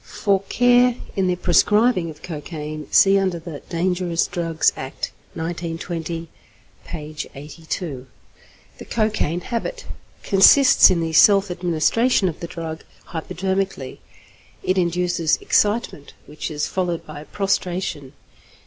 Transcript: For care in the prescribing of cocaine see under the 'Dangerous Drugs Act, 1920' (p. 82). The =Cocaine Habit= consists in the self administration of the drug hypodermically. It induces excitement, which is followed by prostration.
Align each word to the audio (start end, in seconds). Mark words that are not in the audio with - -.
For 0.03 0.41
care 0.49 0.95
in 1.15 1.27
the 1.27 1.35
prescribing 1.35 2.09
of 2.09 2.23
cocaine 2.23 2.87
see 2.91 3.19
under 3.19 3.37
the 3.37 3.59
'Dangerous 3.69 4.25
Drugs 4.25 4.73
Act, 4.75 5.11
1920' 5.35 6.27
(p. 6.87 7.15
82). 7.35 8.07
The 8.79 8.85
=Cocaine 8.85 9.41
Habit= 9.41 9.85
consists 10.23 10.89
in 10.89 11.01
the 11.01 11.13
self 11.13 11.51
administration 11.51 12.27
of 12.27 12.39
the 12.39 12.47
drug 12.47 12.83
hypodermically. 13.05 14.01
It 14.63 14.79
induces 14.79 15.37
excitement, 15.37 16.15
which 16.25 16.49
is 16.49 16.65
followed 16.65 17.05
by 17.05 17.25
prostration. 17.25 18.13